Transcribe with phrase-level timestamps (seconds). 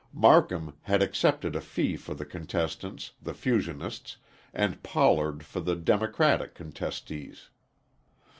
[0.15, 4.17] Marcum had accepted a fee for the contestants, the fusionists,
[4.51, 7.49] and Pollard for the Democratic contestees.